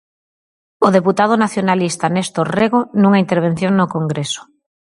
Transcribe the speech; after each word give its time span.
O 0.87 0.89
deputado 0.97 1.33
nacionalista 1.43 2.05
Néstor 2.13 2.47
Rego 2.59 2.81
nunha 3.01 3.21
intervención 3.25 3.73
no 3.75 3.85
Congreso. 3.95 4.41